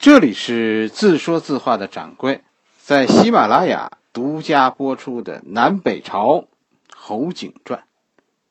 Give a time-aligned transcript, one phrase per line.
[0.00, 2.42] 这里是自说自话的掌柜，
[2.78, 6.48] 在喜马拉雅独家播出的《南北朝
[6.96, 7.80] 侯景传》，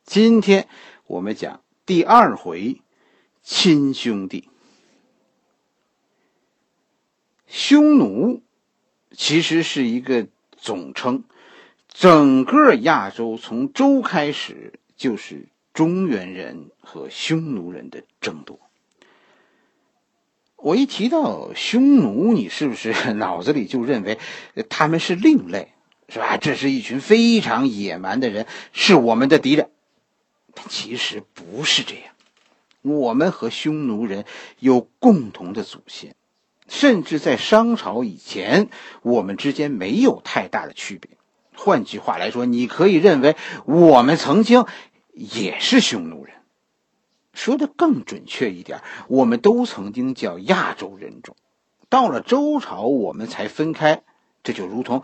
[0.06, 0.68] 今天
[1.08, 2.80] 我们讲第二回
[3.42, 4.48] 亲兄弟。
[7.47, 8.44] 匈奴
[9.12, 11.24] 其实是一个总称，
[11.88, 18.59] 整个亚洲从周开始就是中原人和匈奴人的争夺。
[20.62, 24.20] 我一提到匈奴，你是不是 脑子里就认为
[24.70, 25.73] 他们是另类，
[26.09, 26.38] 是吧？
[26.38, 29.70] 这是一群非常野蛮的人，是我们的敌人。
[30.53, 32.14] 但其实不是这样，
[32.81, 34.26] 我们和匈奴人
[34.59, 36.16] 有共同的祖先，
[36.67, 38.70] 甚至在商朝以前，
[39.02, 41.12] 我们之间没有太大的区别。
[41.55, 44.66] 换句话来说，你可以认为我们曾经
[45.14, 46.36] 也是匈奴人。
[47.34, 51.36] 说的更准确一点，我们都曾经叫亚洲人种，
[51.88, 54.04] 到了周朝我们才分开，
[54.44, 55.03] 这就如同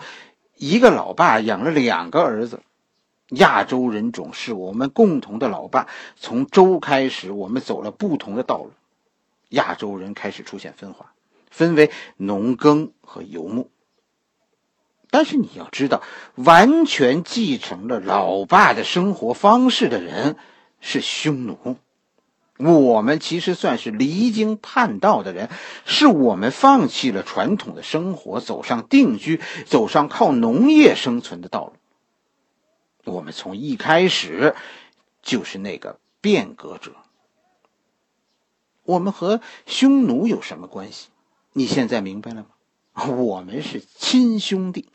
[0.57, 2.61] 一个老爸养了两个儿子。
[3.29, 8.71] 亚洲人种是我们共同的老爸，从周开始，我们走了不同的道路，
[9.49, 11.13] 亚洲人开始出现分化，
[11.49, 13.71] 分为农耕和游牧。
[15.09, 16.03] 但是你要知道，
[16.35, 20.37] 完全继承了老爸的生活方式的人
[20.79, 21.77] 是匈奴。
[22.57, 25.49] 我们其实算是离经叛道的人，
[25.85, 33.13] 是我们放弃了传统的生活，走上定居，走上靠农业生存的道路。
[33.13, 34.55] 我们从一开始
[35.21, 36.93] 就是那个变革者。
[38.83, 41.09] 我们和匈奴有什么关系？
[41.51, 42.41] 你现在明白了
[42.93, 43.05] 吗？
[43.07, 44.87] 我们是亲兄弟，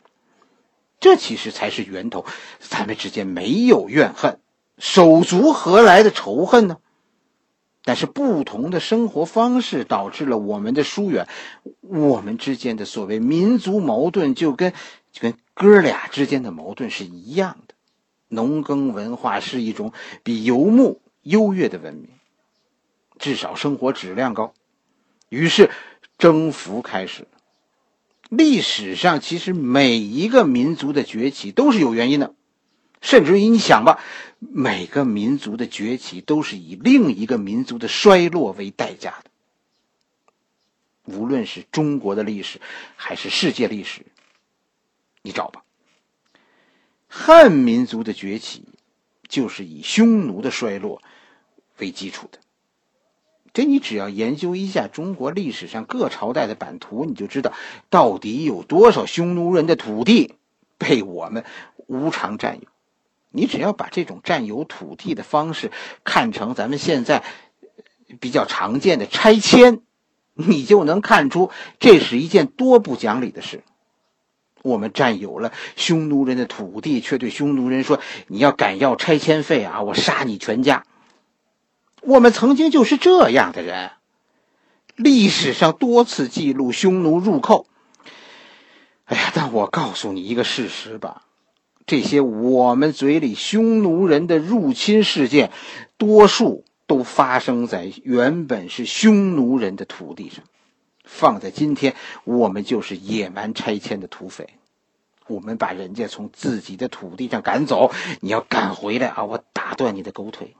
[0.99, 2.25] 这其实才是源头。
[2.59, 4.39] 咱们之间没有怨恨，
[4.79, 6.77] 手足何来的仇恨呢？
[7.83, 11.27] 但是不同的生活方式导致了我们的疏远，
[11.81, 14.71] 我们之间的所谓民族矛盾就跟
[15.11, 17.73] 就跟哥俩之间的矛盾是一样的。
[18.27, 19.93] 农耕文化是一种
[20.23, 22.09] 比游牧优越的文明，
[23.19, 24.53] 至少生活质量高。
[25.29, 25.69] 于是
[26.17, 27.27] 征服开始。
[28.29, 32.33] 历史上其实每一个民族的崛起都是有原因的。
[33.01, 33.99] 甚至于你想吧，
[34.39, 39.31] 每个民族的崛起都是以另一个民族的衰落为代价的。
[41.13, 42.61] 无论是中国的历史，
[42.95, 44.05] 还是世界历史，
[45.23, 45.63] 你找吧。
[47.07, 48.63] 汉民族的崛起，
[49.27, 51.01] 就是以匈奴的衰落
[51.79, 52.39] 为基础的。
[53.51, 57.51] 这你只要研究一下中国历史上各朝代的版图，你就知道
[57.89, 60.35] 到底有多少匈奴人的土地
[60.77, 61.43] 被我们
[61.87, 62.67] 无偿占有。
[63.31, 65.71] 你只要把这种占有土地的方式
[66.03, 67.23] 看成咱们现在
[68.19, 69.79] 比较常见的拆迁，
[70.33, 71.49] 你就能看出
[71.79, 73.63] 这是一件多不讲理的事。
[74.63, 80.85] 我们占有了匈奴人的土地，却对匈奴人说：“你要敢要拆迁费啊，我杀你全家。”
[82.03, 83.91] 我们曾经就是这样的人，
[84.95, 87.65] 历史上多次记录匈奴入寇。
[89.05, 91.23] 哎呀，但我告诉你一个事实吧。
[91.91, 95.51] 这些我们嘴里匈奴人的入侵事件，
[95.97, 100.45] 多数都发生在原本是匈奴人的土地上。
[101.03, 101.93] 放在今天，
[102.23, 104.47] 我们就是野蛮拆迁的土匪。
[105.27, 107.91] 我们把人家从自己的土地上赶走，
[108.21, 109.25] 你要赶回来啊！
[109.25, 110.55] 我打断你的狗腿。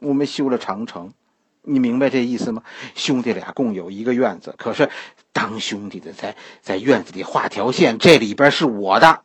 [0.00, 1.14] 我们修了长城，
[1.62, 2.62] 你明白这意思吗？
[2.94, 4.90] 兄弟俩共有一个院子，可是
[5.32, 9.22] 当兄弟的在在院子里画条线，这里边是我的。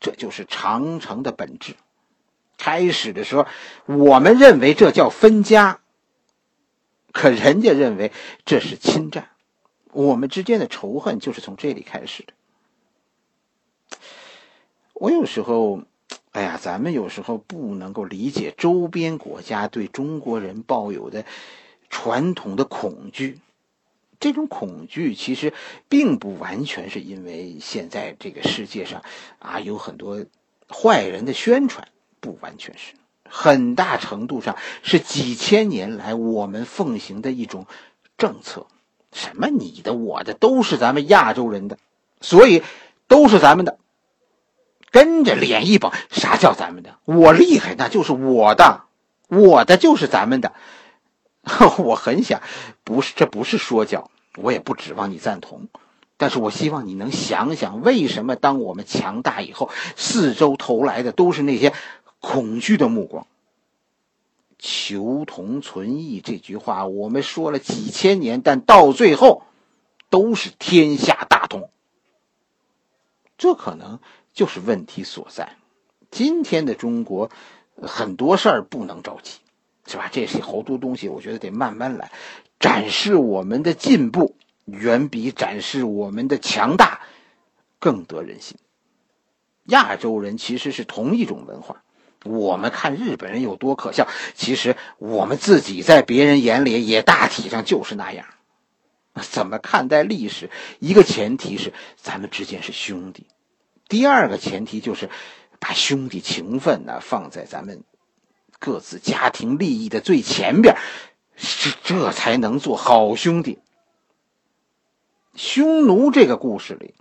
[0.00, 1.76] 这就是长城的本质。
[2.58, 3.46] 开始的时候，
[3.86, 5.80] 我们认为这叫分家，
[7.12, 8.12] 可人家认为
[8.44, 9.28] 这是侵占。
[9.92, 12.32] 我们之间的仇恨就是从这里开始的。
[14.92, 15.82] 我有时候，
[16.32, 21.24] 哎呀，咱们有时候不能够理解周边国家对中国人抱有的
[21.88, 23.40] 传统的恐惧。
[24.20, 25.52] 这种恐惧其实
[25.88, 29.02] 并不完全是因为现在这个世界上
[29.38, 30.24] 啊有很多
[30.68, 31.88] 坏人的宣传，
[32.20, 32.92] 不完全是，
[33.28, 37.66] 很大程度上是几千年来我们奉行的一种
[38.18, 38.66] 政策。
[39.12, 41.78] 什么你的我的都是咱们亚洲人的，
[42.20, 42.62] 所以
[43.08, 43.78] 都是咱们的。
[44.92, 46.96] 跟着脸一绷，啥叫咱们的？
[47.04, 48.82] 我厉害，那就是我的，
[49.28, 50.52] 我的就是咱们的。
[51.78, 52.42] 我很想，
[52.84, 55.68] 不是，这不是说教，我也不指望你赞同，
[56.16, 61.72] 但是我希望你能想想，为什么当我们强大以后，四周投来的都是那些
[62.20, 63.26] 恐惧的目光。
[64.58, 69.44] 求同存异这句话，我们说了几千年，但到最后，
[70.10, 71.70] 都是天下大同。
[73.38, 74.00] 这可能
[74.34, 75.56] 就是问题所在。
[76.10, 77.30] 今天的中国，
[77.80, 79.38] 很多事儿不能着急，
[79.90, 80.08] 是吧？
[80.12, 82.12] 这些好多东西，我觉得得慢慢来。
[82.60, 87.00] 展示我们的进步，远比展示我们的强大
[87.80, 88.56] 更得人心。
[89.64, 91.82] 亚洲人其实是同一种文化。
[92.24, 98.26] 我们看日本人有多可笑，其实我们自己在别人眼里也大体上就是那样。
[99.14, 100.50] 怎么看待历史？
[100.78, 103.26] 一个前提是咱们之间是兄弟，
[103.88, 105.10] 第二个前提就是
[105.58, 107.82] 把兄弟情分呢放在咱们
[108.60, 110.76] 各自家庭利益的最前边，
[111.36, 113.58] 这这才能做好兄弟。
[115.34, 116.94] 匈奴这个故事里，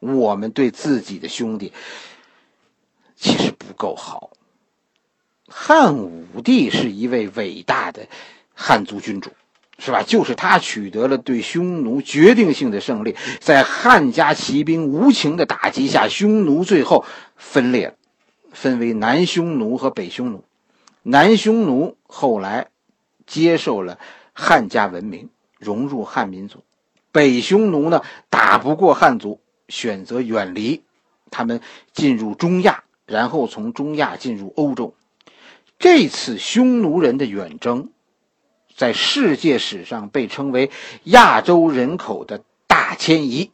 [0.00, 1.72] 我们对自己的兄弟
[3.14, 4.30] 其实不够好。
[5.46, 8.06] 汉武帝是一位伟大的
[8.54, 9.30] 汉族君主，
[9.78, 10.02] 是吧？
[10.02, 17.04] 就是他取得了对匈奴决定性的胜利，在汉家骑兵无情的打击下，匈奴最后
[17.36, 17.94] 分裂了，
[18.52, 20.42] 分为南匈奴和北匈奴。
[21.02, 22.68] 南匈奴后来
[23.26, 23.98] 接受了
[24.32, 26.58] 汉家文明，融入汉民族；
[27.10, 30.82] 北匈奴呢，打不过汉族，选择远离，
[31.30, 31.60] 他们
[31.92, 34.94] 进入中亚，然后从中亚进入欧洲。
[35.78, 37.90] 这次匈奴人的远征，
[38.76, 40.70] 在世界史上被称为
[41.02, 43.50] 亚洲人口的大迁移。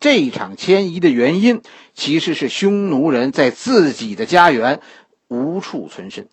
[0.00, 1.62] 这场迁移的原因，
[1.94, 4.80] 其实是匈奴人在自己的家园
[5.28, 6.28] 无处存身。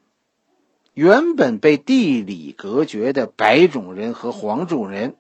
[0.97, 5.15] 原本被地理隔绝的白种人和黄种人，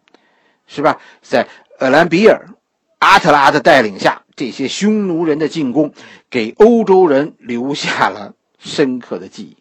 [0.65, 0.99] 是吧？
[1.21, 1.47] 在
[1.79, 2.49] 厄兰比尔、
[2.97, 5.93] 阿特拉的带领下，这些匈奴人的进攻，
[6.31, 9.57] 给欧洲人留下了深刻的记忆。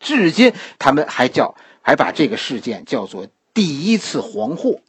[0.00, 4.80] 至今，他们还叫还把这个事件叫做第一次黄祸。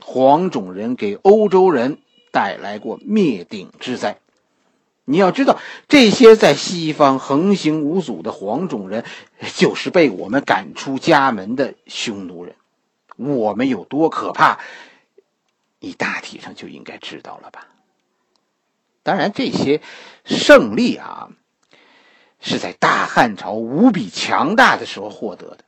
[0.00, 1.98] 黄种人给欧洲人
[2.32, 4.18] 带来过灭顶之灾。
[5.10, 5.58] 你要知道，
[5.88, 9.04] 这些在西方横行无阻的黄种人，
[9.56, 12.54] 就是被我们赶出家门的匈奴人。
[13.16, 14.58] 我们有多可怕，
[15.80, 17.66] 你大体上就应该知道了吧？
[19.02, 19.80] 当然，这些
[20.24, 21.30] 胜利啊。
[22.42, 25.58] 是在大汉朝无比强大的时候获得的，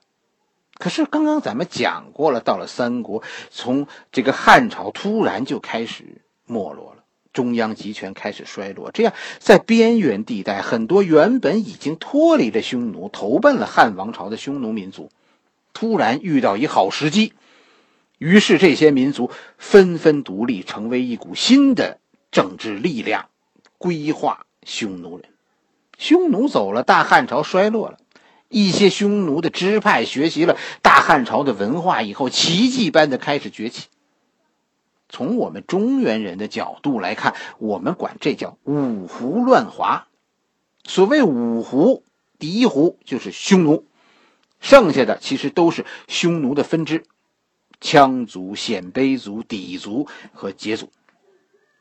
[0.79, 6.92] 可是刚刚咱们讲过了，到了三国，从这个汉朝突然就开始没落，
[7.33, 15.11] 中央集权开始衰落，这样在边缘地带，很多原本已经脱离了匈奴，投奔了汉王朝的匈奴民族，
[15.73, 17.33] 突然遇到一好时机，
[18.19, 21.99] 于是这些民族纷纷独立，成为一股新的
[22.31, 23.29] 政治力量，
[23.79, 25.27] 规划匈奴人。
[25.99, 27.99] 匈奴走了，大汉朝衰落了。
[28.49, 33.87] 一些匈奴的支派学习了大汉朝的文化以后，奇迹般的开始崛起。
[35.13, 40.09] 从我们中原人的角度来看，我们管这叫五胡乱华。
[40.85, 42.03] 所谓五胡，
[42.39, 43.87] 第一胡就是匈奴，
[44.59, 47.05] 剩下的其实都是匈奴的分支：
[47.81, 50.91] 羌族、鲜卑族、氐族和羯族。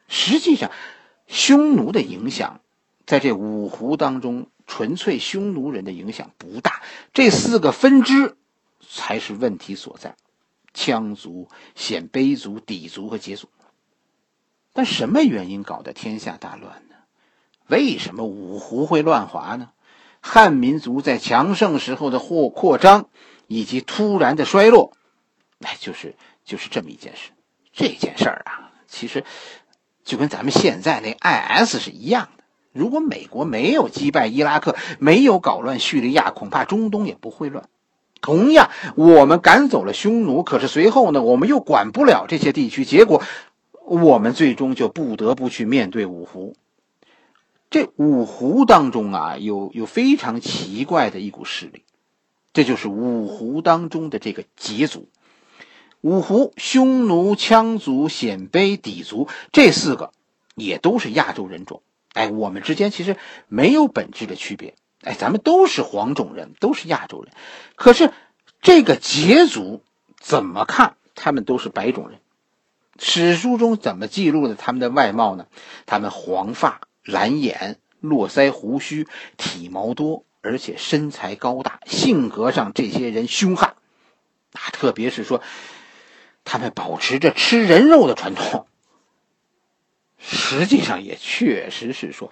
[0.09, 0.69] 实际上，
[1.25, 2.59] 匈奴的影响。
[3.07, 6.81] 在这五胡当中，纯粹匈奴人的影响不大，
[7.13, 8.37] 这四个分支
[8.87, 10.15] 才是问题所在：
[10.73, 13.49] 羌族、鲜卑族、氐族和羯族。
[14.73, 16.95] 但什么原因搞得天下大乱呢？
[17.67, 19.71] 为什么五胡会乱华呢？
[20.21, 23.09] 汉民族在强盛时候的扩扩张，
[23.47, 24.93] 以及突然的衰落，
[25.61, 27.31] 哎，就是就是这么一件事。
[27.73, 29.23] 这件事儿啊，其实
[30.03, 32.43] 就跟咱们现在那 IS 是一样的。
[32.71, 37.67] 如果美国没有击败伊拉克，没有搞乱叙利亚，恐怕中东也不会乱。
[38.21, 43.23] 同样，我们赶走了匈奴，可是随后呢，我们又管不了这些地区，结果
[43.85, 46.55] 我们最终就不得不去面对五胡。
[47.71, 51.83] 这五胡当中啊，有有非常奇怪的一股势力，
[52.53, 55.07] 这就是五胡当中的这个羯族。
[56.01, 60.11] 五胡：匈奴、羌族、鲜卑、氐族，这四个
[60.55, 61.81] 也都是亚洲人种。
[62.13, 63.15] 哎，我们之间其实
[63.47, 64.73] 没有本质的区别。
[65.03, 67.33] 哎，咱们都是黄种人，都是亚洲人。
[67.75, 68.11] 可是
[68.61, 69.83] 这个羯族
[70.19, 72.19] 怎么看，他们都是白种人。
[72.99, 75.47] 史书中怎么记录的他们的外貌呢？
[75.87, 81.79] 他们黄发、蓝眼、络腮胡须，体毛多，而且身材高大。
[81.87, 83.75] 性格上，这些人凶悍。
[84.53, 85.41] 啊，特别是说，
[86.43, 88.67] 他们保持着吃人肉的传统。
[90.23, 92.31] 实际上也确实是说，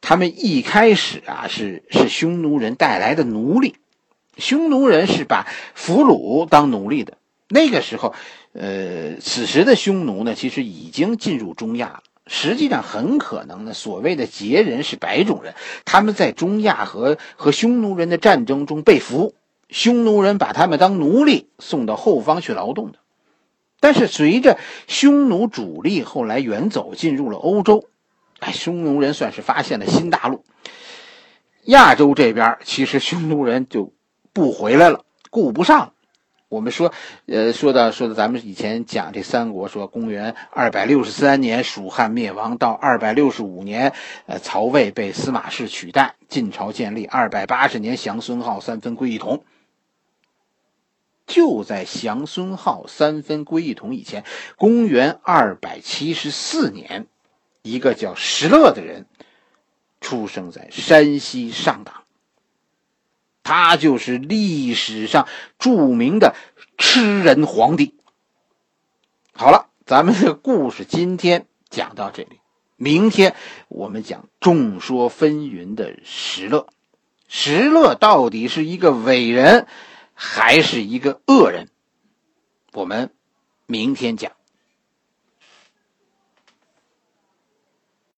[0.00, 3.76] 他们一开始啊是是匈奴人带来的奴隶，
[4.36, 7.16] 匈奴人是把俘虏当奴隶的，
[7.48, 8.14] 那个时候，
[8.52, 12.02] 呃，此时的匈奴呢，其实已经进入中亚了。
[12.26, 15.54] 实际上，很可能呢，所谓的羯人是白种人，
[15.84, 19.34] 他们在中亚和和匈奴人的战争中被俘，
[19.68, 22.99] 匈奴人把他们当奴隶送到后方去劳动的。
[23.80, 27.88] 但是，随着匈奴主力后来远走，进入了欧洲，
[28.38, 30.44] 哎，匈奴人算是发现了新大陆。
[31.64, 33.92] 亚洲这边，其实匈奴人就
[34.32, 35.92] 不回来了，顾不上。
[36.48, 36.92] 我们说，
[37.26, 43.92] 呃，说到说到咱们以前讲这三国，说公元二百六十三年蜀汉灭亡，到二百六十五年，
[44.26, 49.44] 呃，曹魏被司马氏取代，晋朝建立，二百八十年降孙浩三分归一统。
[51.30, 54.24] 就在降孙浩三分归一统以前，
[54.56, 57.06] 公元二百七十四年，
[57.62, 59.06] 一个叫石勒的人
[60.00, 62.02] 出生在山西上党。
[63.44, 66.34] 他就是历史上著名的
[66.76, 67.94] 吃人皇帝。
[69.32, 72.40] 好了，咱们的故事今天讲到这里，
[72.76, 73.34] 明天
[73.68, 76.66] 我们讲众说纷纭的石勒。
[77.28, 79.68] 石勒到底是一个伟人，
[80.22, 81.70] 还是一个恶人？
[82.74, 83.10] 我们
[83.64, 84.32] 明天讲。